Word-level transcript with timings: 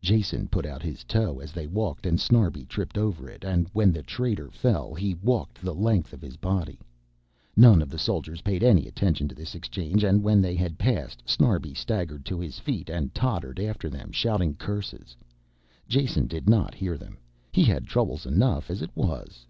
Jason 0.00 0.46
put 0.46 0.64
out 0.64 0.80
his 0.80 1.02
toe 1.02 1.40
as 1.40 1.50
they 1.50 1.66
walked 1.66 2.06
and 2.06 2.20
Snarbi 2.20 2.64
tripped 2.66 2.96
over 2.96 3.28
it 3.28 3.42
and 3.42 3.66
when 3.72 3.90
the 3.90 4.00
traitor 4.04 4.48
fell 4.48 4.94
he 4.94 5.14
walked 5.16 5.60
the 5.60 5.74
length 5.74 6.12
of 6.12 6.22
his 6.22 6.36
body. 6.36 6.78
None 7.56 7.82
of 7.82 7.90
the 7.90 7.98
soldiers 7.98 8.42
paid 8.42 8.62
any 8.62 8.86
attention 8.86 9.26
to 9.26 9.34
this 9.34 9.56
exchange 9.56 10.04
and 10.04 10.22
when 10.22 10.40
they 10.40 10.54
had 10.54 10.78
passed 10.78 11.24
Snarbi 11.28 11.74
staggered 11.74 12.24
to 12.26 12.38
his 12.38 12.60
feet 12.60 12.88
and 12.88 13.12
tottered 13.12 13.58
after 13.58 13.90
them 13.90 14.12
shouting 14.12 14.54
curses. 14.54 15.16
Jason 15.88 16.28
did 16.28 16.48
not 16.48 16.72
hear 16.72 16.96
them, 16.96 17.18
he 17.50 17.64
had 17.64 17.88
troubles 17.88 18.24
enough 18.24 18.70
as 18.70 18.82
it 18.82 18.96
was. 18.96 19.46